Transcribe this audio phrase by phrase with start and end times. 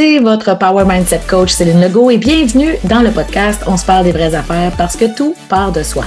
[0.00, 4.04] c'est votre Power Mindset Coach Céline Legault et bienvenue dans le podcast On se parle
[4.04, 6.04] des vraies affaires parce que tout part de soi.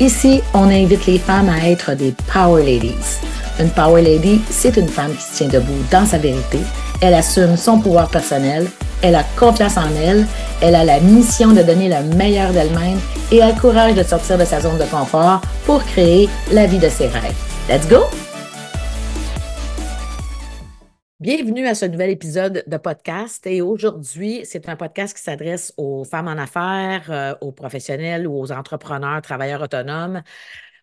[0.00, 3.20] Ici, on invite les femmes à être des Power Ladies.
[3.58, 6.58] Une Power Lady, c'est une femme qui se tient debout dans sa vérité.
[7.00, 8.66] Elle assume son pouvoir personnel,
[9.00, 10.26] elle a confiance en elle,
[10.60, 14.36] elle a la mission de donner le meilleur d'elle-même et a le courage de sortir
[14.36, 17.32] de sa zone de confort pour créer la vie de ses rêves.
[17.66, 18.04] Let's go!
[21.22, 23.46] Bienvenue à ce nouvel épisode de podcast.
[23.46, 28.36] Et aujourd'hui, c'est un podcast qui s'adresse aux femmes en affaires, euh, aux professionnels ou
[28.40, 30.24] aux entrepreneurs, travailleurs autonomes.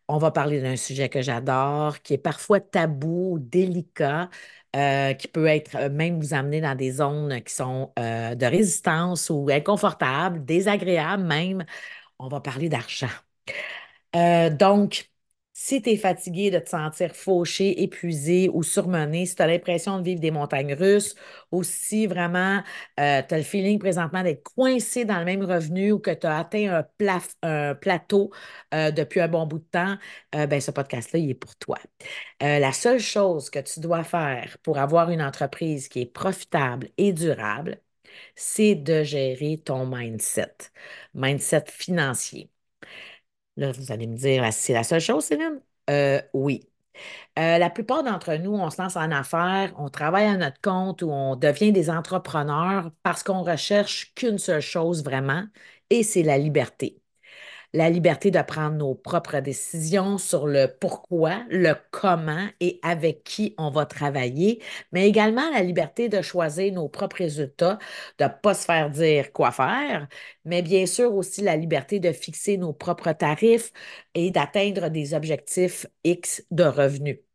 [0.08, 4.30] On va parler d'un sujet que j'adore, qui est parfois tabou, délicat,
[4.78, 9.30] euh, qui peut être euh, même vous amener dans des zones qui sont de résistance
[9.30, 11.66] ou inconfortables, désagréables même.
[12.18, 13.10] On va parler d'argent.
[14.14, 15.10] donc,
[15.62, 20.00] si tu es fatigué de te sentir fauché, épuisé ou surmené, si tu as l'impression
[20.00, 21.16] de vivre des montagnes russes,
[21.52, 22.64] ou si vraiment
[23.00, 26.28] euh, tu as le feeling présentement d'être coincé dans le même revenu ou que tu
[26.28, 26.84] as atteint
[27.44, 28.32] un, plateau
[28.74, 29.98] euh, depuis un bon bout de temps,
[30.36, 31.78] euh, ben, ce podcast-là, il est pour toi.
[32.42, 37.12] la seule chose que tu dois faire pour avoir une entreprise qui est profitable et
[37.14, 37.82] durable,
[38.36, 40.56] c'est de gérer ton mindset,
[41.14, 42.50] mindset financier.
[43.60, 45.62] Là, vous allez me dire, c'est la seule chose, Céline?
[45.90, 46.62] Euh, oui.
[47.40, 51.02] Euh, la plupart d'entre nous, on se lance en affaires, on travaille à notre compte
[51.04, 55.46] ou on devient des entrepreneurs parce qu'on recherche qu'une seule chose vraiment,
[55.92, 56.99] et c'est la liberté
[57.74, 63.54] la liberté de prendre nos propres décisions sur le pourquoi, le comment et avec qui
[63.58, 64.62] on va travailler,
[64.92, 67.78] mais également la liberté de choisir nos propres résultats,
[68.18, 70.08] de ne pas se faire dire quoi faire,
[70.46, 73.72] mais bien sûr aussi la liberté de fixer nos propres tarifs
[74.16, 77.29] et d'atteindre des objectifs X de revenus.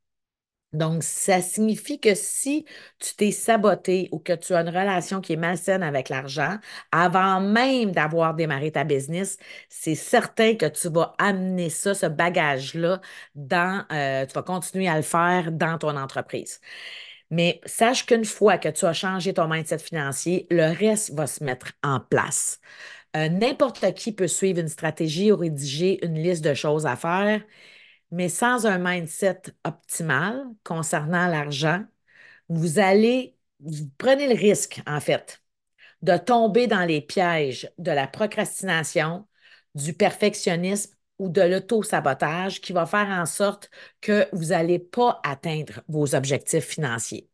[0.74, 2.66] Donc, ça signifie que si
[2.98, 6.58] tu t'es saboté ou que tu as une relation qui est malsaine avec l'argent,
[6.92, 13.00] avant même d'avoir démarré ta business, c'est certain que tu vas amener ça, ce bagage-là,
[13.92, 16.60] euh, tu vas continuer à le faire dans ton entreprise.
[17.30, 21.42] Mais sache qu'une fois que tu as changé ton mindset financier, le reste va se
[21.44, 22.60] mettre en place.
[23.16, 27.42] Euh, n'importe qui peut suivre une stratégie ou rédiger une liste de choses à faire
[28.14, 31.84] mais sans un mindset optimal concernant l'argent,
[32.48, 35.42] vous allez, vous prenez le risque, en fait,
[36.02, 39.26] de tomber dans les pièges de la procrastination,
[39.74, 43.70] du perfectionnisme ou de l'auto-sabotage qui va faire en sorte
[44.00, 47.28] que vous n'allez pas atteindre vos objectifs financiers.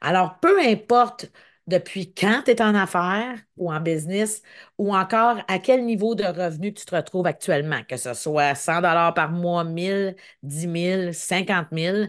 [0.00, 1.32] Alors, peu importe
[1.66, 4.42] depuis quand tu es en affaires ou en business
[4.78, 8.76] ou encore à quel niveau de revenu tu te retrouves actuellement, que ce soit 100
[8.76, 12.08] dollars par mois, 1000, 10 000, 50 000,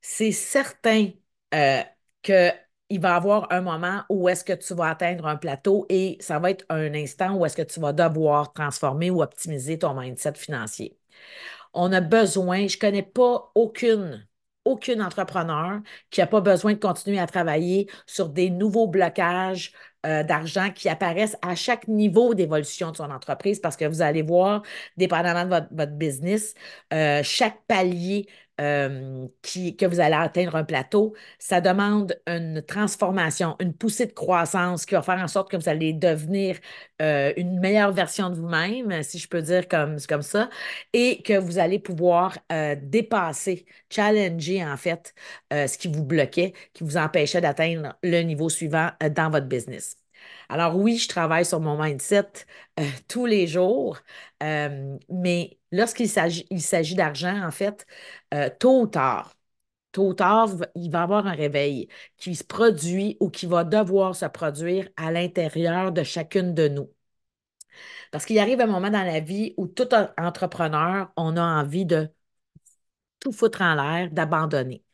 [0.00, 1.10] c'est certain
[1.54, 1.82] euh,
[2.22, 6.16] qu'il va y avoir un moment où est-ce que tu vas atteindre un plateau et
[6.20, 9.94] ça va être un instant où est-ce que tu vas devoir transformer ou optimiser ton
[9.98, 10.98] mindset financier.
[11.74, 14.26] On a besoin, je ne connais pas aucune
[14.64, 15.80] aucun entrepreneur
[16.10, 19.72] qui n'a pas besoin de continuer à travailler sur des nouveaux blocages
[20.04, 24.22] euh, d'argent qui apparaissent à chaque niveau d'évolution de son entreprise parce que vous allez
[24.22, 24.62] voir,
[24.96, 26.54] dépendamment de votre, business,
[26.92, 28.26] euh, chaque palier
[28.60, 34.12] euh, qui, que vous allez atteindre un plateau, ça demande une transformation, une poussée de
[34.12, 36.58] croissance qui va faire en sorte que vous allez devenir
[37.00, 40.50] euh, une meilleure version de vous-même, si je peux dire comme, comme ça,
[40.92, 45.14] et que vous allez pouvoir euh, dépasser, challenger en fait
[45.50, 50.01] ce qui vous bloquait, qui vous empêchait d'atteindre le niveau suivant dans votre business.
[50.48, 52.26] Alors oui, je travaille sur mon mindset
[52.80, 53.98] euh, tous les jours,
[54.42, 57.86] euh, mais lorsqu'il s'agit d'argent, en fait,
[58.34, 59.34] euh, tôt ou tard,
[59.92, 61.88] tôt ou tard, il va y avoir un réveil
[62.18, 66.90] qui se produit ou qui va devoir se produire à l'intérieur de chacune de nous.
[68.10, 72.08] Parce qu'il arrive un moment dans la vie où tout entrepreneur, on a envie de
[73.20, 74.84] tout foutre en l'air, d'abandonner.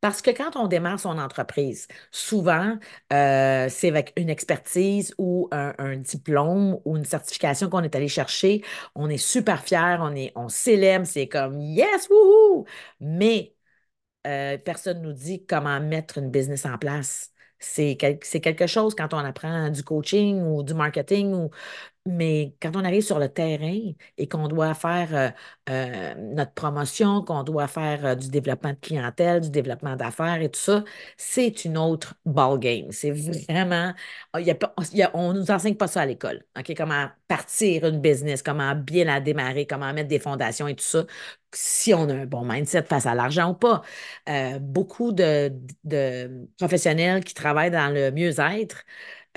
[0.00, 2.78] Parce que quand on démarre son entreprise, souvent,
[3.12, 8.62] euh, c'est avec une expertise ou un, diplôme ou une certification qu'on est allé chercher.
[8.94, 12.64] On est super fier, on, on célèbre, c'est comme yes, wouhou!
[13.00, 13.54] Mais
[14.26, 17.32] euh, personne ne nous dit comment mettre une business en place.
[17.60, 21.50] C'est quelque chose quand on apprend du coaching ou du marketing ou
[22.08, 25.28] mais quand on arrive sur le terrain et qu'on doit faire euh,
[25.70, 30.50] euh, notre promotion, qu'on doit faire euh, du développement de clientèle, du développement d'affaires et
[30.50, 30.84] tout ça,
[31.16, 32.90] c'est une autre ball game.
[32.90, 33.92] C'est vraiment,
[34.34, 36.44] on ne nous enseigne pas ça à l'école.
[36.58, 36.72] OK?
[36.76, 41.04] Comment partir une business, comment bien la démarrer, comment mettre des fondations et tout ça,
[41.52, 43.82] si on a un bon mindset face à l'argent ou pas.
[44.60, 45.52] beaucoup de
[46.58, 48.84] professionnels qui travaillent dans le mieux-être,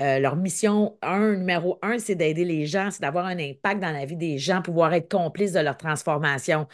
[0.00, 3.92] euh, leur mission, un, numéro un, c'est d'aider les gens, c'est d'avoir un impact dans
[3.92, 6.66] la vie des gens, pouvoir être complice de leur transformation.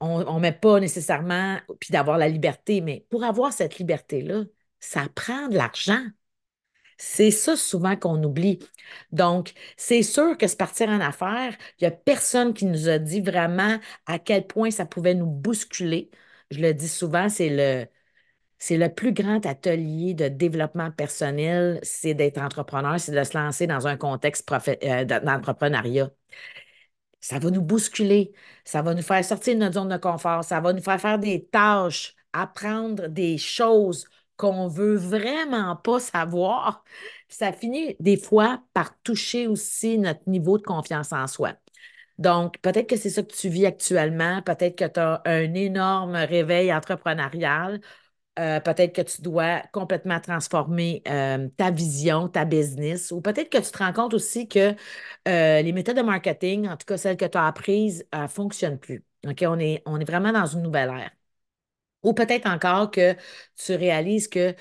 [0.00, 4.44] On ne met pas nécessairement, puis d'avoir la liberté, mais pour avoir cette liberté-là,
[4.80, 6.02] ça prend de l'argent.
[6.98, 8.58] C'est ça souvent qu'on oublie.
[9.12, 12.98] Donc, c'est sûr que se partir en affaires, il n'y a personne qui nous a
[12.98, 16.10] dit vraiment à quel point ça pouvait nous bousculer.
[16.50, 17.86] Je le dis souvent, c'est le,
[18.58, 23.66] c'est le plus grand atelier de développement personnel, c'est d'être entrepreneur, c'est de se lancer
[23.66, 24.50] dans un contexte
[24.84, 26.10] euh, d'entrepreneuriat.
[27.20, 28.32] Ça va nous bousculer,
[28.64, 31.18] ça va nous faire sortir de notre zone de confort, ça va nous faire faire
[31.18, 34.06] des tâches, apprendre des choses
[34.36, 36.84] qu'on veut vraiment pas savoir.
[37.28, 41.54] Ça finit des fois par toucher aussi notre niveau de confiance en soi.
[42.18, 46.16] Donc, peut-être que c'est ça que tu vis actuellement, peut-être que tu as un énorme
[46.16, 47.80] réveil entrepreneurial
[48.38, 53.58] euh, peut-être que tu dois complètement transformer euh, ta vision, ta business, ou peut-être que
[53.58, 54.74] tu te rends compte aussi que
[55.28, 58.78] euh, les méthodes de marketing, en tout cas celles que tu as apprises, ne fonctionnent
[58.78, 59.04] plus.
[59.24, 61.10] On est, on est vraiment dans une nouvelle ère.
[62.02, 63.14] Ou peut-être encore que
[63.56, 64.54] tu réalises que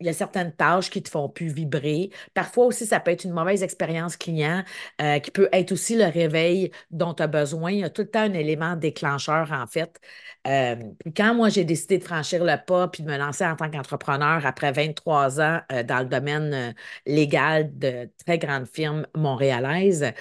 [0.00, 2.10] il y a certaines tâches qui te font plus vibrer.
[2.34, 4.64] Parfois aussi, ça peut être une mauvaise expérience client
[5.22, 7.70] qui peut être aussi le réveil dont tu as besoin.
[7.72, 10.00] Il y a tout le temps un élément déclencheur, en fait.
[10.46, 10.76] Euh,
[11.16, 14.46] quand moi, j'ai décidé de franchir le pas puis de me lancer en tant qu'entrepreneur
[14.46, 16.72] après 23 ans euh, dans le domaine euh,
[17.06, 20.12] légal de très grandes firmes montréalaises,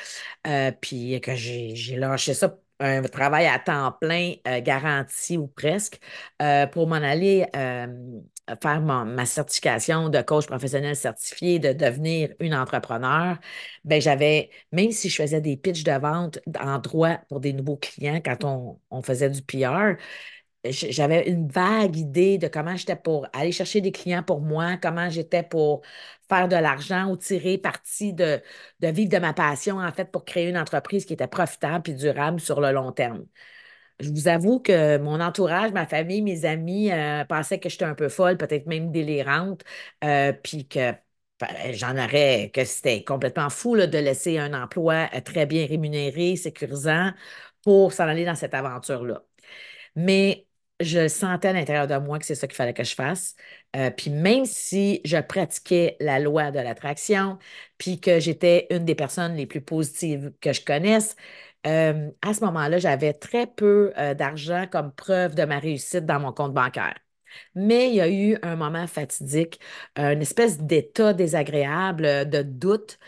[0.81, 5.99] puis que j'ai lâché ça un travail à temps plein garanti ou presque
[6.71, 7.45] pour m'en aller
[8.61, 13.37] faire ma certification de coach professionnel certifié, de devenir une entrepreneur,
[13.83, 17.77] ben j'avais, même si je faisais des pitches de vente en droit pour des nouveaux
[17.77, 19.95] clients quand on, on faisait du PR,
[20.65, 25.09] j'avais une vague idée de comment j'étais pour aller chercher des clients pour moi, comment
[25.09, 25.81] j'étais pour
[26.27, 28.41] faire de l'argent ou tirer parti de,
[28.79, 31.93] de vivre de ma passion, en fait, pour créer une entreprise qui était profitable et
[31.93, 33.25] durable sur le long terme.
[33.99, 37.95] Je vous avoue que mon entourage, ma famille, mes amis euh, pensaient que j'étais un
[37.95, 39.63] peu folle, peut-être même délirante,
[40.05, 40.93] euh, puis que
[41.39, 46.37] ben, j'en aurais, que c'était complètement fou de laisser un emploi euh, très bien rémunéré,
[46.37, 47.11] sécurisant,
[47.63, 49.23] pour s'en aller dans cette aventure-là.
[49.95, 50.47] Mais
[50.79, 53.35] je sentais à l'intérieur de moi que c'est ça qu'il fallait que je fasse.
[53.97, 57.37] Puis même si je pratiquais la loi de l'attraction,
[57.77, 61.15] puis que j'étais une des personnes les plus positives que je connaisse,
[61.67, 66.19] euh, à ce moment-là, j'avais très peu euh, d'argent comme preuve de ma réussite dans
[66.19, 66.95] mon compte bancaire.
[67.55, 69.59] Mais il y a eu un moment fatidique,
[69.97, 72.99] une espèce d'état désagréable, de doute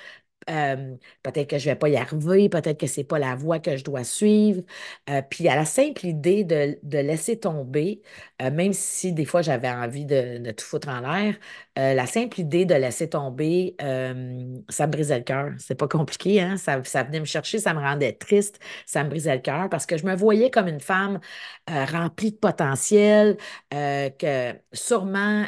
[0.50, 3.36] euh, peut-être que je ne vais pas y arriver, peut-être que ce n'est pas la
[3.36, 4.62] voie que je dois suivre.
[5.10, 8.02] Euh, puis à la simple idée de, laisser tomber,
[8.42, 11.36] euh, même si des fois j'avais envie de, tout foutre en l'air,
[11.76, 15.52] la simple idée de laisser tomber, ça me brisait le cœur.
[15.58, 16.58] C'est pas compliqué, hein?
[16.58, 19.86] Ça, ça, venait me chercher, ça me rendait triste, ça me brisait le cœur parce
[19.86, 21.20] que je me voyais comme une femme
[21.68, 23.38] remplie de potentiel,
[23.72, 25.46] que sûrement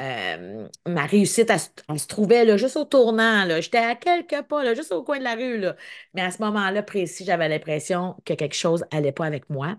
[0.00, 3.46] euh, ma réussite, elle, se trouvait juste au tournant.
[3.60, 5.64] J'étais à quelques pas, juste au coin de la rue.
[6.14, 9.76] Mais à ce moment-là précis, j'avais l'impression que quelque chose n'allait pas avec moi,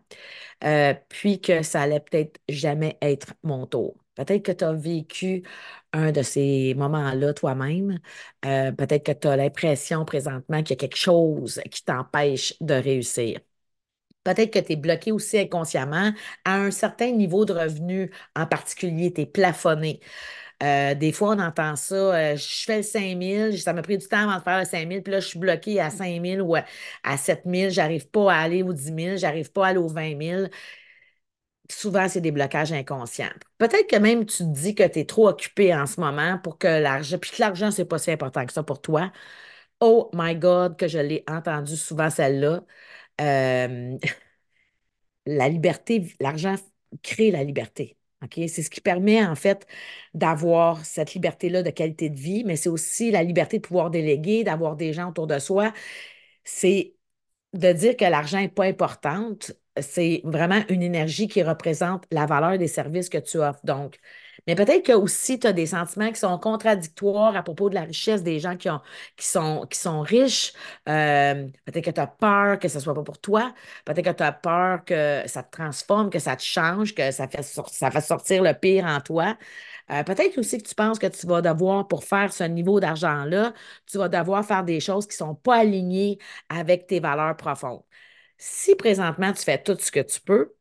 [0.64, 3.96] euh, puis que ça allait peut-être jamais être mon tour.
[4.16, 5.44] Peut-être que tu as vécu
[5.94, 8.00] un de ces moments-là toi-même.
[8.46, 12.74] Euh, peut-être que tu as l'impression présentement qu'il y a quelque chose qui t'empêche de
[12.76, 13.40] réussir.
[14.24, 16.12] Peut-être que tu es bloqué aussi inconsciemment
[16.46, 20.00] à un certain niveau de revenu en particulier, tu es plafonné.
[20.64, 23.98] Euh, des fois, on entend ça, euh, je fais le 5 000, ça m'a pris
[23.98, 26.22] du temps avant de faire le 5 000, puis là, je suis bloqué à 5
[26.24, 26.56] 000 ou
[27.04, 29.88] à, 7 000, j'arrive pas à aller aux 10 000, j'arrive pas à aller aux
[29.88, 30.48] 20 000.
[31.70, 33.30] Souvent, c'est des blocages inconscients.
[33.58, 36.58] Peut-être que même tu te dis que tu es trop occupé en ce moment pour
[36.58, 39.12] que l'argent, puis que l'argent, c'est pas si important que ça pour toi.
[39.80, 42.64] Oh my God, que je l'ai entendu souvent celle-là.
[43.22, 43.98] Euh,
[45.26, 46.56] la liberté, l'argent
[47.04, 47.98] crée la liberté.
[48.36, 49.66] C'est ce qui permet en fait
[50.14, 54.44] d'avoir cette liberté-là de qualité de vie, mais c'est aussi la liberté de pouvoir déléguer,
[54.44, 55.74] d'avoir des gens autour de soi.
[56.44, 56.96] C'est
[57.54, 62.58] de dire que l'argent n'est pas importante, c'est vraiment une énergie qui représente la valeur
[62.60, 63.62] des services que tu offres.
[63.66, 64.00] Donc,
[64.48, 67.82] mais peut-être que aussi tu as des sentiments qui sont contradictoires à propos de la
[67.82, 68.82] richesse des gens qui, ont,
[69.18, 70.54] qui, sont, qui sont riches.
[70.90, 73.54] Euh, peut-être que tu as peur que ce ne soit pas pour toi.
[73.86, 77.28] Peut-être que tu as peur que ça te transforme, que ça te change, que ça
[77.28, 79.38] fait, fasse sortir le pire en toi.
[79.92, 83.54] Euh, peut-être aussi que tu penses que tu vas devoir, pour faire ce niveau d'argent-là,
[83.86, 86.18] tu vas devoir faire des choses qui ne sont pas alignées
[86.50, 87.84] avec tes valeurs profondes.
[88.38, 90.54] Si présentement tu fais tout ce que tu peux,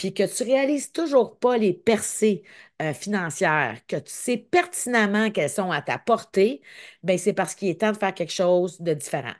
[0.00, 2.42] puis que tu réalises toujours pas les percées
[2.80, 6.62] euh, financières, que tu sais pertinemment qu'elles sont à ta portée,
[7.02, 9.34] ben c'est parce qu'il est temps de faire quelque chose de différent.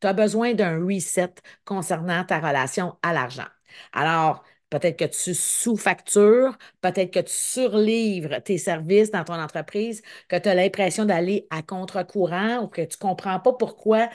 [0.00, 1.34] Tu as besoin d'un reset
[1.66, 3.44] concernant ta relation à l'argent.
[3.92, 10.36] Alors, Peut-être que tu sous-factures, peut-être que tu surlivres tes services dans ton entreprise, que
[10.36, 14.08] tu as l'impression d'aller à contre-courant ou que tu ne comprends pas pourquoi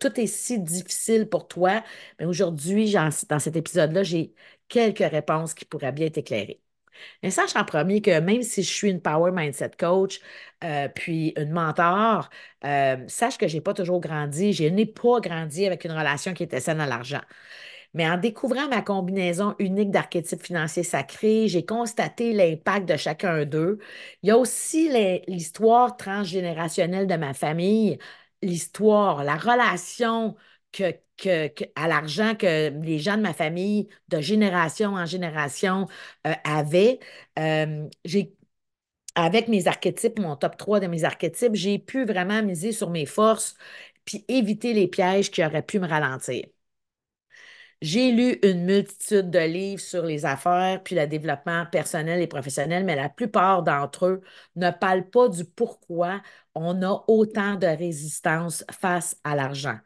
[0.00, 1.82] tout est si difficile pour toi.
[2.18, 4.34] Mais aujourd'hui, dans cet épisode-là, j'ai
[4.68, 6.60] quelques réponses qui pourraient bien t'éclairer.
[7.22, 10.20] Mais sache en premier que même si je suis une Power Mindset Coach,
[10.64, 12.28] euh, puis une mentor,
[12.64, 14.52] euh, sache que je n'ai pas toujours grandi.
[14.52, 17.20] Je n'ai pas grandi avec une relation qui était saine à l'argent.
[17.94, 23.78] Mais en découvrant ma combinaison unique d'archétypes financiers sacrés, j'ai constaté l'impact de chacun d'eux.
[24.22, 24.90] Il y a aussi
[25.26, 27.98] l'histoire transgénérationnelle de ma famille,
[28.42, 30.36] l'histoire, la relation
[30.72, 30.92] que,
[31.74, 35.86] à l'argent que les gens de ma famille, de génération en génération,
[36.26, 37.00] euh, avaient.
[37.38, 37.88] Euh,
[39.14, 43.04] avec mes archétypes, mon top 3 de mes archétypes, j'ai pu vraiment miser sur mes
[43.06, 43.54] forces
[44.06, 46.44] puis éviter les pièges qui auraient pu me ralentir.
[47.80, 52.84] J'ai lu une multitude de livres sur les affaires puis le développement personnel et professionnel,
[52.84, 54.20] mais la plupart d'entre eux
[54.56, 56.20] ne parlent pas du pourquoi
[56.56, 59.78] on a autant de résistance face à l'argent.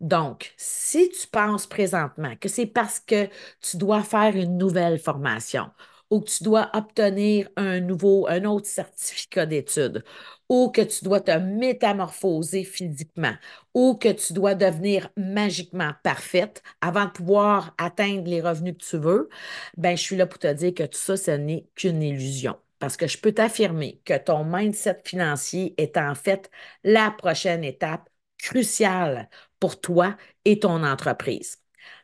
[0.00, 3.28] Donc, si tu penses présentement que c'est parce que
[3.60, 5.70] tu dois faire une nouvelle formation
[6.10, 10.04] ou que tu dois obtenir un nouveau, un autre certificat d'études
[10.48, 13.34] ou que tu dois te métamorphoser physiquement,
[13.74, 18.96] ou que tu dois devenir magiquement parfaite avant de pouvoir atteindre les revenus que tu
[18.98, 19.28] veux,
[19.76, 22.56] ben je suis là pour te dire que tout ça, ce n'est qu'une illusion.
[22.78, 26.50] Parce que je peux t'affirmer que ton mindset financier est en fait
[26.84, 29.28] la prochaine étape cruciale
[29.60, 31.58] pour toi et ton entreprise.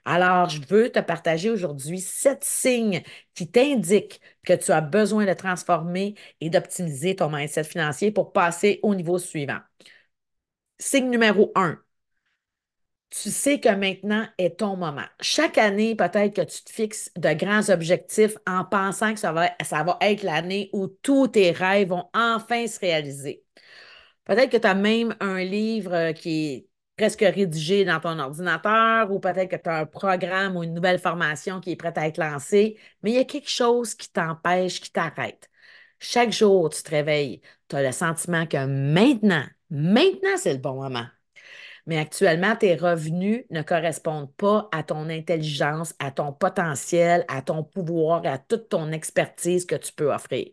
[0.05, 3.03] Alors, je veux te partager aujourd'hui sept signes
[3.35, 8.81] qui t'indiquent que tu as besoin de transformer et d'optimiser ton mindset financier pour passer
[8.83, 9.59] au niveau suivant.
[10.79, 11.79] Signe numéro un,
[13.11, 15.05] tu sais que maintenant est ton moment.
[15.21, 19.51] Chaque année, peut-être que tu te fixes de grands objectifs en pensant que ça va,
[19.63, 23.45] ça va être l'année où tous tes rêves vont enfin se réaliser.
[24.25, 29.19] Peut-être que tu as même un livre qui est presque rédigé dans ton ordinateur ou
[29.21, 32.19] peut-être que tu as un programme ou une nouvelle formation qui est prête à être
[32.19, 35.49] lancée, mais il y a quelque chose qui t'empêche, qui t'arrête.
[35.99, 40.83] Chaque jour, tu te réveilles, tu as le sentiment que maintenant, maintenant, c'est le bon
[40.83, 41.07] moment.
[41.87, 47.65] Mais actuellement, tes revenus ne correspondent pas à ton intelligence, à ton potentiel, à ton
[47.65, 50.47] pouvoir, à toute ton expertise que tu peux offrir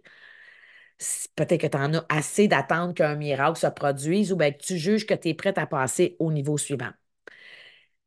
[1.36, 4.78] peut-être que tu en as assez d'attendre qu'un miracle se produise ou bien que tu
[4.78, 6.92] juges que tu es prête à passer au niveau suivant.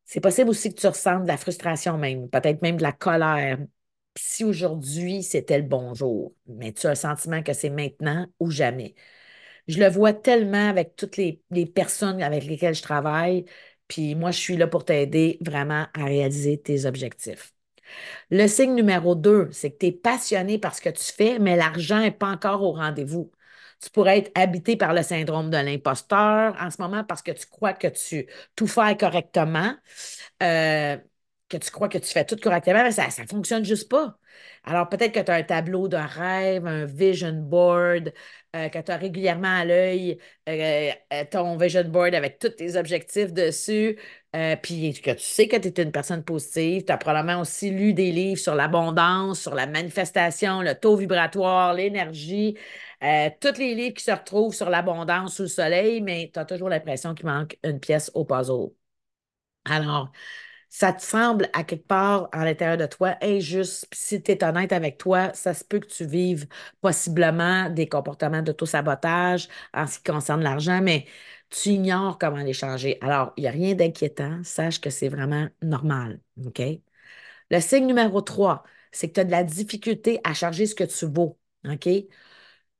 [0.04, 3.58] C'est possible aussi que tu ressentes de la frustration même, peut-être même de la colère.
[4.16, 8.50] Si aujourd'hui c'était le bon jour, mais tu as le sentiment que c'est maintenant ou
[8.50, 8.94] jamais.
[9.68, 13.44] Je le vois tellement avec toutes les, les personnes avec lesquelles je travaille,
[13.88, 17.51] puis moi, je suis là pour t'aider vraiment à réaliser tes objectifs.
[18.30, 21.56] Le signe numéro deux, c'est que tu es passionné par ce que tu fais, mais
[21.56, 23.30] l'argent n'est pas encore au rendez-vous.
[23.82, 27.46] Tu pourrais être habité par le syndrome de l'imposteur en ce moment parce que tu
[27.46, 29.74] crois que tu tout fais correctement,
[30.42, 30.96] euh,
[31.48, 34.18] que tu crois que tu fais tout correctement, mais ça ne fonctionne juste pas.
[34.64, 38.12] Alors, peut-être que tu as un tableau de rêve, un vision board,
[38.56, 40.18] euh, que tu as régulièrement à l'œil
[40.48, 40.92] euh,
[41.30, 43.98] ton vision board avec tous tes objectifs dessus,
[44.62, 46.84] puis que tu sais que tu es une personne positive.
[46.84, 51.74] Tu as probablement aussi lu des livres sur l'abondance, sur la manifestation, le taux vibratoire,
[51.74, 52.56] l'énergie,
[53.00, 56.68] tous les livres qui se retrouvent sur l'abondance sous le soleil, mais tu as toujours
[56.68, 58.70] l'impression qu'il manque une pièce au puzzle.
[59.64, 60.10] Alors,
[60.68, 63.86] ça te semble à quelque part à l'intérieur de toi injuste.
[63.90, 66.46] Puis si tu es honnête avec toi, ça se peut que tu vives
[66.80, 71.06] possiblement des comportements d'auto-sabotage en ce qui concerne l'argent, mais
[71.52, 72.98] tu ignores comment les changer.
[73.02, 74.42] Alors, il n'y a rien d'inquiétant.
[74.44, 76.20] Sache que c'est vraiment normal.
[76.46, 76.62] OK?
[77.50, 80.84] Le signe numéro 3, c'est que tu as de la difficulté à charger ce que
[80.84, 81.38] tu vaux.
[81.68, 81.88] OK?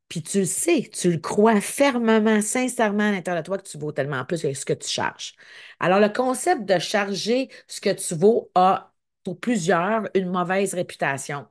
[0.09, 3.79] Puis tu le sais, tu le crois fermement, sincèrement à l'intérieur de toi que tu
[3.79, 5.35] vaux tellement plus que ce que tu charges.
[5.81, 8.92] Alors, le concept de charger ce que tu vaux a
[9.25, 11.47] pour plusieurs une mauvaise réputation.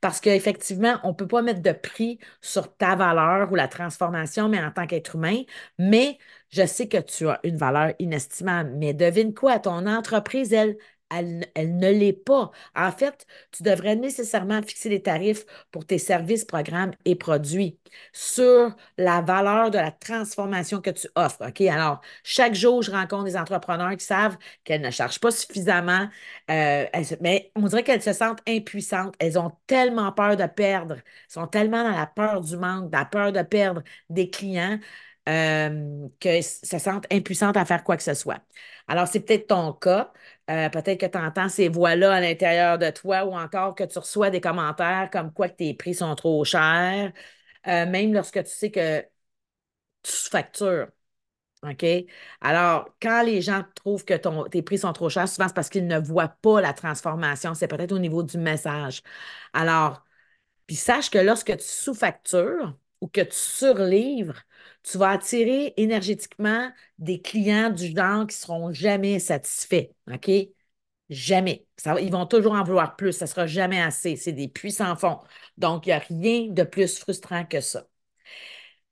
[0.00, 4.48] Parce qu'effectivement, on ne peut pas mettre de prix sur ta valeur ou la transformation,
[4.48, 5.42] mais en tant qu'être humain,
[5.78, 6.18] mais
[6.50, 8.72] je sais que tu as une valeur inestimable.
[8.76, 10.76] Mais devine quoi, ton entreprise, elle,
[11.10, 12.50] elle, ne l'est pas.
[12.74, 17.78] En fait, tu devrais nécessairement fixer les tarifs pour tes services, programmes et produits
[18.12, 21.42] sur la valeur de la transformation que tu offres.
[21.70, 26.08] Alors, chaque jour, je rencontre des entrepreneurs qui savent qu'elles ne chargent pas suffisamment,
[26.50, 26.86] euh,
[27.20, 29.14] mais on dirait qu'elles se sentent impuissantes.
[29.18, 30.96] Elles ont tellement peur de perdre,
[31.28, 34.78] sont tellement dans la peur du manque, dans la peur de perdre des clients.
[35.26, 38.42] Euh, que se sentent impuissantes à faire quoi que ce soit.
[38.88, 40.12] Alors, c'est peut-être ton cas.
[40.50, 43.98] Euh, peut-être que tu entends ces voix-là à l'intérieur de toi ou encore que tu
[43.98, 47.12] reçois des commentaires comme quoi que tes prix sont trop chers,
[47.66, 49.02] euh, même lorsque tu sais que
[50.02, 50.88] tu factures.
[51.64, 51.84] OK?
[52.40, 54.14] Alors, quand les gens trouvent que
[54.48, 57.54] tes prix sont trop chers, souvent c'est parce qu'ils ne voient pas la transformation.
[57.54, 59.02] C'est peut-être au niveau du message.
[59.54, 60.04] Alors,
[60.66, 64.42] puis sache que lorsque tu sous-factures ou que tu surlivres,
[64.84, 69.88] tu vas attirer énergétiquement des clients du genre qui ne seront jamais satisfaits.
[70.12, 70.30] OK?
[71.10, 71.66] Jamais.
[72.00, 73.12] ils vont toujours en vouloir plus.
[73.12, 74.16] Ça ne sera jamais assez.
[74.16, 75.20] C'est des puissants fonds.
[75.58, 77.86] Donc, il n'y a rien de plus frustrant que ça.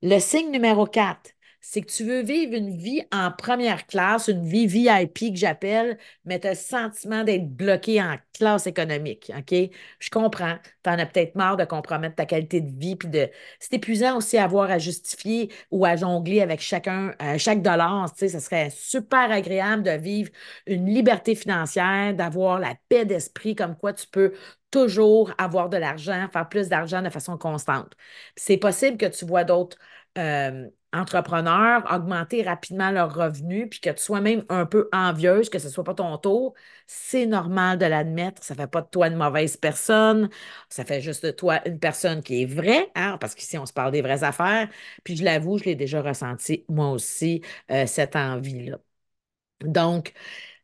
[0.01, 1.31] Le signe numéro 4,
[1.65, 5.97] c'est que tu veux vivre une vie en première classe, une vie VIP que j'appelle,
[6.25, 9.31] mais tu as le sentiment d'être bloqué en classe économique.
[9.37, 9.55] OK?
[9.99, 10.57] Je comprends.
[10.83, 12.97] Tu en as peut-être marre de compromettre ta qualité de vie.
[12.97, 13.29] Puis de...
[13.59, 18.11] C'est épuisant aussi avoir à justifier ou à jongler avec chacun, euh, chaque dollar.
[18.11, 20.31] Tu sais, ça serait super agréable de vivre
[20.67, 24.33] une liberté financière, d'avoir la paix d'esprit, comme quoi tu peux
[24.69, 27.93] toujours avoir de l'argent, faire plus d'argent de façon constante.
[28.35, 29.77] C'est possible que tu vois d'autres
[30.17, 35.59] euh, entrepreneurs augmenter rapidement leurs revenus, puis que tu sois même un peu envieuse, que
[35.59, 36.53] ce ne soit pas ton tour,
[36.87, 38.43] c'est normal de l'admettre.
[38.43, 40.29] Ça ne fait pas de toi une mauvaise personne.
[40.69, 43.73] Ça fait juste de toi une personne qui est vraie, hein, parce qu'ici, on se
[43.73, 44.69] parle des vraies affaires.
[45.03, 48.77] Puis je l'avoue, je l'ai déjà ressenti moi aussi, euh, cette envie-là.
[49.61, 50.13] Donc,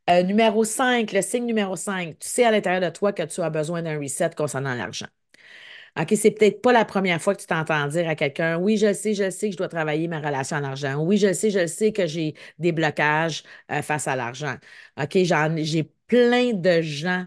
[0.09, 3.41] euh, numéro 5, le signe numéro 5, tu sais à l'intérieur de toi que tu
[3.41, 5.07] as besoin d'un reset concernant l'argent.
[5.99, 8.93] OK, c'est peut-être pas la première fois que tu t'entends dire à quelqu'un Oui, je
[8.93, 10.95] sais, je sais que je dois travailler ma relation à l'argent.
[11.03, 14.55] Oui, je sais, je sais que j'ai des blocages euh, face à l'argent.
[15.01, 15.17] OK,
[15.57, 17.25] j'ai plein de gens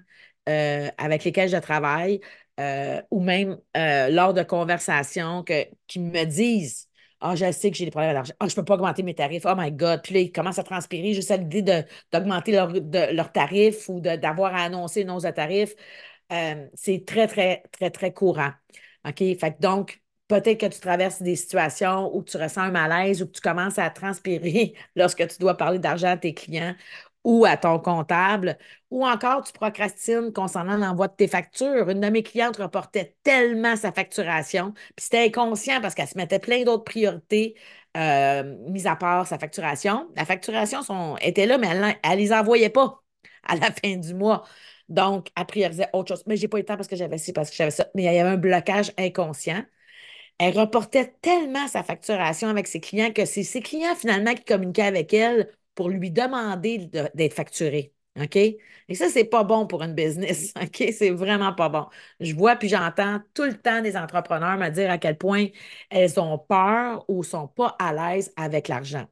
[0.49, 2.21] euh, avec lesquels je travaille
[2.61, 5.45] euh, ou même lors de conversations
[5.87, 6.89] qui me disent
[7.25, 8.33] ah, je sais que j'ai des problèmes d'argent.
[8.41, 9.45] Ah, je ne peux pas augmenter mes tarifs.
[9.47, 10.01] Oh my God.
[10.03, 12.73] Puis là, ils commencent à transpirer juste à l'idée d'augmenter leurs
[13.13, 15.75] leur tarifs ou d'avoir à annoncer une hausse de tarifs.
[16.33, 18.51] Euh, c'est très, très, très, très courant.
[19.07, 19.19] OK?
[19.19, 23.33] Fait donc, peut-être que tu traverses des situations où tu ressens un malaise ou que
[23.33, 26.75] tu commences à transpirer lorsque tu dois parler d'argent à tes clients
[27.25, 28.59] ou à ton comptable,
[28.91, 31.89] ou encore tu procrastines concernant l'envoi de tes factures.
[31.89, 36.41] Une de mes clientes reportait tellement sa facturation, puis c'était inconscient parce qu'elle se mettait
[36.41, 37.55] plein d'autres priorités,
[37.97, 40.11] euh, mis à part sa facturation.
[40.17, 41.69] La facturation était là, mais
[42.03, 43.03] elle ne les envoyait pas
[43.47, 44.45] à la fin du mois.
[44.89, 46.25] Donc, elle priorisait autre chose.
[46.27, 47.87] Mais je n'ai pas eu le temps parce que j'avais ci, parce que j'avais ça.
[47.95, 49.65] Mais il y avait un blocage inconscient.
[50.39, 54.83] Elle reportait tellement sa facturation avec ses clients que c'est ses clients finalement qui communiquaient
[54.83, 57.95] avec elle pour lui demander d'être facturé.
[58.21, 58.37] OK?
[58.37, 58.59] Et
[58.95, 60.53] ça, c'est pas bon pour une business.
[60.63, 60.85] OK?
[60.93, 61.87] C'est vraiment pas bon.
[62.21, 65.47] Je vois puis j'entends tout le temps des entrepreneurs me dire à quel point
[65.91, 69.07] elles ont peur ou sont pas à l'aise avec l'argent.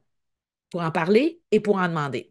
[0.71, 2.30] Pour en parler et pour en demander.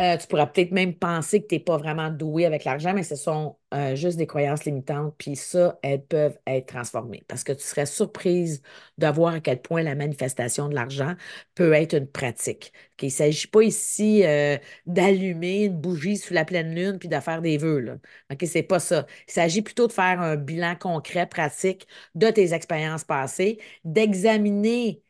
[0.00, 3.02] Euh, tu pourras peut-être même penser que tu n'es pas vraiment doué avec l'argent, mais
[3.02, 5.14] ce sont euh, juste des croyances limitantes.
[5.18, 8.62] Puis ça, elles peuvent être transformées parce que tu serais surprise
[8.96, 11.14] de voir à quel point la manifestation de l'argent
[11.54, 12.72] peut être une pratique.
[13.02, 17.20] Il ne s'agit pas ici euh, d'allumer une bougie sous la pleine lune puis de
[17.20, 17.80] faire des vœux.
[17.80, 17.96] Là.
[18.32, 19.06] OK, c'est pas ça.
[19.28, 25.02] Il s'agit plutôt de faire un bilan concret, pratique de tes expériences passées, d'examiner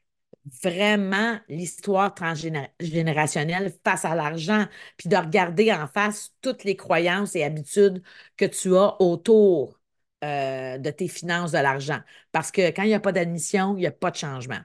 [0.63, 7.45] vraiment l'histoire transgénérationnelle face à l'argent, puis de regarder en face toutes les croyances et
[7.45, 8.03] habitudes
[8.37, 9.79] que tu as autour
[10.25, 12.01] euh, de tes finances de l'argent.
[12.33, 14.61] Parce que quand il n'y a pas d'admission, il n'y a pas de changement.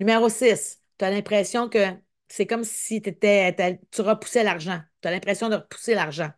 [0.00, 1.78] Numéro 6, tu as l'impression que
[2.28, 4.80] c'est comme si étais, tu repoussais l'argent.
[5.02, 6.30] Tu as l'impression de repousser l'argent.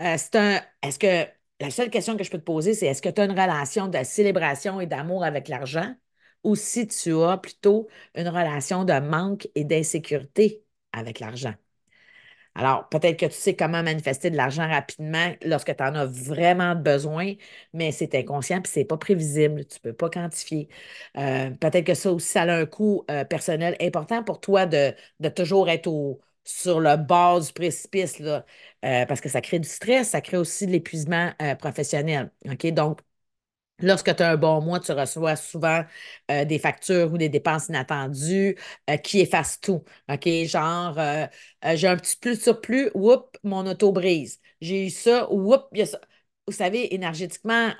[0.00, 0.60] Euh, c'est un.
[0.82, 3.24] Est-ce que la seule question que je peux te poser, c'est est-ce que tu as
[3.24, 5.94] une relation de célébration et d'amour avec l'argent?
[6.44, 11.54] Ou si tu as plutôt une relation de manque et d'insécurité avec l'argent?
[12.54, 16.74] Alors, peut-être que tu sais comment manifester de l'argent rapidement lorsque tu en as vraiment
[16.74, 17.34] besoin,
[17.72, 19.64] mais c'est inconscient et ce n'est pas prévisible.
[19.66, 20.68] Tu peux pas quantifier.
[21.16, 24.92] Euh, peut-être que ça aussi, ça a un coût euh, personnel important pour toi de,
[25.20, 28.44] de toujours être au, sur le bord du précipice, là,
[28.84, 32.32] euh, parce que ça crée du stress, ça crée aussi de l'épuisement professionnel.
[32.50, 32.66] OK?
[32.72, 33.00] Donc,
[33.80, 35.84] Lorsque tu as un bon mois, tu reçois souvent
[36.30, 38.56] euh, des factures ou des dépenses inattendues
[39.04, 39.84] qui effacent tout.
[40.10, 40.28] OK?
[40.46, 40.98] Genre,
[41.74, 44.40] j'ai un petit plus surplus, whoop, mon auto brise.
[44.60, 46.00] J'ai eu ça, whoop, il y a ça
[46.46, 47.72] vous savez, énergétiquement,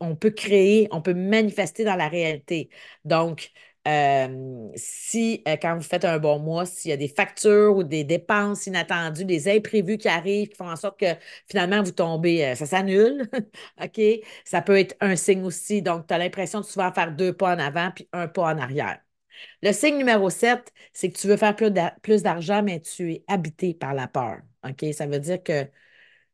[0.00, 2.70] on, peut créer, on peut manifester dans la réalité.
[3.04, 3.50] Donc,
[3.88, 7.82] euh, si euh, quand vous faites un bon mois, s'il y a des factures ou
[7.82, 11.06] des dépenses inattendues, des imprévus qui arrivent, qui font en sorte que
[11.48, 13.28] finalement vous tombez, euh, ça s'annule.
[13.82, 14.00] OK?
[14.44, 15.80] Ça peut être un signe aussi.
[15.82, 18.58] Donc, tu as l'impression de souvent faire deux pas en avant puis un pas en
[18.58, 19.00] arrière.
[19.62, 23.74] Le signe numéro 7, c'est que tu veux faire plus d'argent, mais tu es habité
[23.74, 24.40] par la peur.
[24.68, 24.84] OK?
[24.94, 25.64] Ça veut dire que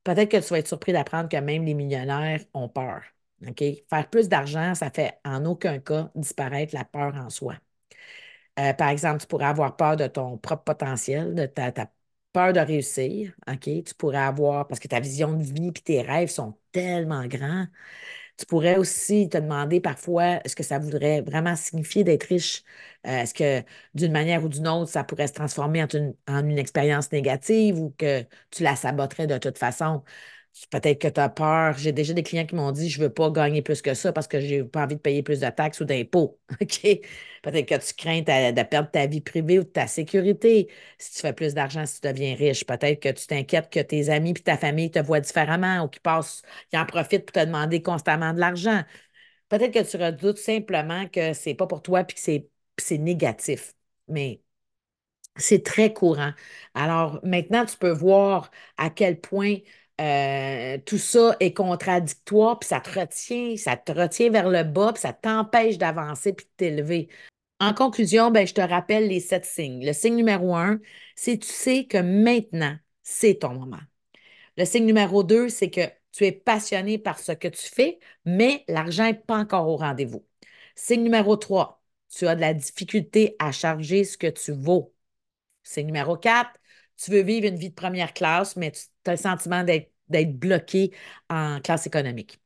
[0.04, 3.02] peut-être que tu vas être surpris d'apprendre que même les millionnaires ont peur.
[3.88, 7.54] Faire plus d'argent, ça fait en aucun cas disparaître la peur en soi.
[8.58, 11.72] Euh, par exemple, tu pourrais avoir peur de ton propre potentiel, de ta,
[12.32, 13.34] peur de réussir.
[13.62, 17.66] Tu pourrais avoir, parce que ta vision de vie et tes rêves sont tellement grands,
[18.38, 22.64] tu pourrais aussi te demander parfois est-ce que ça voudrait vraiment signifier d'être riche?
[23.06, 26.46] Euh, est-ce que d'une manière ou d'une autre, ça pourrait se transformer en une, en
[26.48, 30.04] une expérience négative ou que tu la saboterais de toute façon?
[30.70, 31.76] Peut-être que tu as peur.
[31.76, 34.12] J'ai déjà des clients qui m'ont dit je ne veux pas gagner plus que ça
[34.12, 36.40] parce que je n'ai pas envie de payer plus de taxes ou d'impôts.
[36.62, 36.80] OK?
[37.42, 41.32] Peut-être que tu crains de perdre ta vie privée ou ta sécurité si tu fais
[41.34, 42.64] plus d'argent, si tu deviens riche.
[42.64, 46.02] Peut-être que tu t'inquiètes que tes amis et ta famille te voient différemment ou qu'ils
[46.02, 48.82] passent, qu'ils en profitent pour te demander constamment de l'argent.
[49.48, 52.42] Peut-être que tu redoutes simplement que ce n'est pas pour toi et que
[52.82, 53.74] c'est négatif.
[54.08, 54.42] Mais
[55.36, 56.32] c'est très courant.
[56.74, 59.56] Alors maintenant, tu peux voir à quel point
[60.00, 64.92] euh, tout ça est contradictoire, puis ça te retient, ça te retient vers le bas,
[64.92, 67.08] puis ça t'empêche d'avancer puis de t'élever.
[67.60, 69.84] En conclusion, ben, je te rappelle les sept signes.
[69.86, 70.80] Le signe numéro un,
[71.14, 73.80] c'est tu sais que maintenant, c'est ton moment.
[74.56, 75.82] Le signe numéro deux, c'est que
[76.12, 80.26] tu es passionné par ce que tu fais, mais l'argent n'est pas encore au rendez-vous.
[80.74, 81.82] Signe numéro trois,
[82.14, 84.94] tu as de la difficulté à charger ce que tu vaux.
[85.62, 86.52] Signe numéro quatre,
[86.96, 90.92] tu veux vivre une vie de première classe, mais tu as le sentiment d'être bloqué
[91.28, 92.40] en classe économique.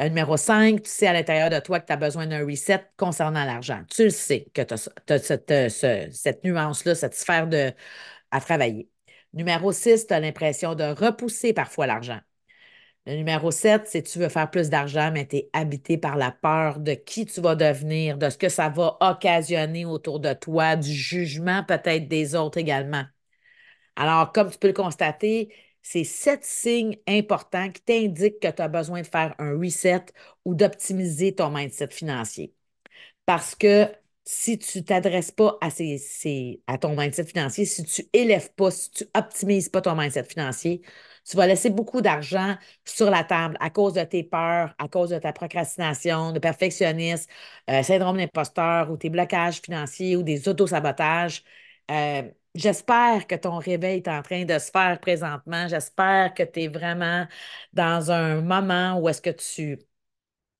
[0.00, 2.84] Euh, numéro 5, tu sais à l'intérieur de toi que tu as besoin d'un reset
[2.96, 3.82] concernant l'argent.
[3.90, 7.72] Tu le sais que tu as, cette, nuance-là, cette sphère de,
[8.30, 8.90] à travailler.
[9.32, 12.20] Numéro 6, tu as l'impression de repousser parfois l'argent.
[13.06, 16.30] Le numéro 7, c'est tu veux faire plus d'argent, mais tu es habité par la
[16.30, 20.76] peur de qui tu vas devenir, de ce que ça va occasionner autour de toi,
[20.76, 23.04] du jugement peut-être des autres également.
[23.98, 28.68] Alors, comme tu peux le constater, c'est sept signes importants qui t'indiquent que tu as
[28.68, 30.06] besoin de faire un reset
[30.46, 32.54] ou d'optimiser ton mindset financier.
[33.26, 33.86] Parce que
[34.24, 38.70] si tu ne t'adresses pas à, ces, à ton mindset financier, si tu élèves pas,
[38.70, 40.82] si tu n'optimises pas ton mindset financier,
[41.28, 45.10] tu vas laisser beaucoup d'argent sur la table à cause de tes peurs, à cause
[45.10, 47.30] de ta procrastination, de perfectionnisme,
[47.70, 51.44] euh, syndrome d'imposteur ou tes blocages financiers ou des autosabotages.
[51.90, 52.22] Euh,
[52.58, 55.68] J'espère que ton réveil est en train de se faire présentement.
[55.68, 57.26] J'espère que tu es vraiment
[57.72, 59.78] dans un moment où est-ce que tu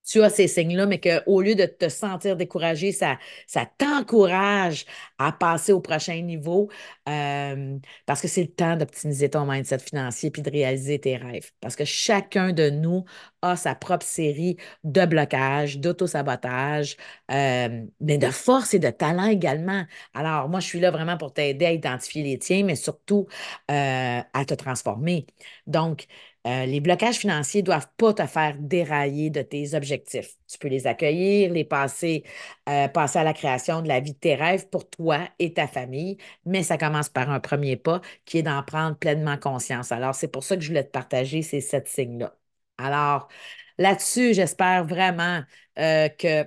[0.08, 4.86] tu as ces signes-là, mais qu'au lieu de te sentir découragé, ça, ça t'encourage
[5.18, 6.70] à passer au prochain niveau
[7.08, 11.50] euh, parce que c'est le temps d'optimiser ton mindset financier puis de réaliser tes rêves.
[11.60, 13.04] Parce que chacun de nous
[13.42, 16.96] a sa propre série de blocages, d'auto-sabotage,
[17.30, 19.84] euh, mais de force et de talent également.
[20.14, 23.26] Alors, moi, je suis là vraiment pour t'aider à identifier les tiens, mais surtout
[23.70, 25.26] euh, à te transformer.
[25.66, 26.06] Donc,
[26.46, 30.36] euh, les blocages financiers ne doivent pas te faire dérailler de tes objectifs.
[30.46, 32.24] Tu peux les accueillir, les passer,
[32.68, 35.66] euh, passer à la création de la vie de tes rêves pour toi et ta
[35.66, 39.92] famille, mais ça commence par un premier pas qui est d'en prendre pleinement conscience.
[39.92, 42.34] Alors, c'est pour ça que je voulais te partager ces sept signes-là.
[42.78, 43.28] Alors,
[43.78, 45.42] là-dessus, j'espère vraiment
[45.78, 46.44] euh, que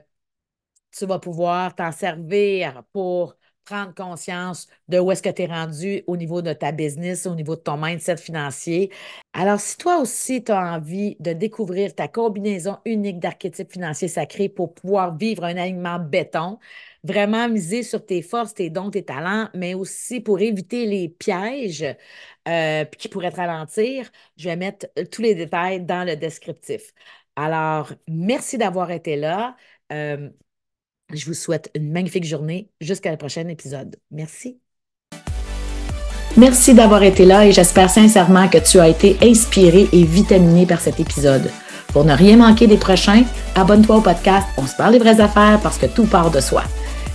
[0.91, 6.04] tu vas pouvoir t'en servir pour prendre conscience de où est-ce que tu es rendu
[6.08, 8.91] au niveau de ta business, au niveau de ton mindset financier.
[9.34, 14.50] Alors, si toi aussi, tu as envie de découvrir ta combinaison unique d'archétypes financiers sacrés
[14.50, 16.60] pour pouvoir vivre un alignement béton,
[17.04, 21.86] vraiment miser sur tes forces, tes dons, tes talents, mais aussi pour éviter les pièges
[22.47, 26.93] euh, qui pourraient te ralentir, je vais mettre tous les détails dans le descriptif.
[27.36, 29.56] Alors, merci d'avoir été là.
[29.91, 30.30] Euh,
[31.17, 33.95] je vous souhaite une magnifique journée jusqu'à le prochain épisode.
[34.12, 34.60] Merci.
[36.38, 40.80] Merci d'avoir été là et j'espère sincèrement que tu as été inspiré et vitaminé par
[40.80, 41.52] cet épisode.
[41.89, 43.24] Pour ne rien manquer des prochains,
[43.56, 46.63] abonne-toi au podcast On se parle des vraies affaires parce que tout part de soi.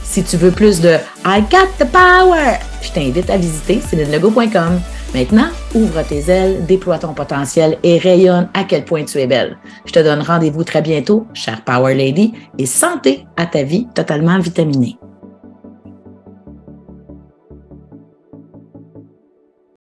[0.08, 4.80] Si tu veux plus de I got the power, je t'invite à visiter célinelego.com.
[5.14, 9.58] Maintenant, ouvre tes ailes, déploie ton potentiel et rayonne à quel point tu es belle.
[9.84, 14.38] Je te donne rendez-vous très bientôt, chère Power Lady, et santé à ta vie totalement
[14.38, 14.96] vitaminée.